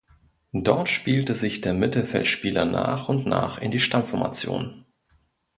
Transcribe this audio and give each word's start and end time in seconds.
Dort 0.55 0.89
spielte 0.89 1.35
sich 1.35 1.61
der 1.61 1.75
Mittelfeldspieler 1.75 2.65
nach 2.65 3.07
und 3.07 3.27
nach 3.27 3.59
in 3.59 3.69
die 3.69 3.77
Stammformation. 3.79 4.87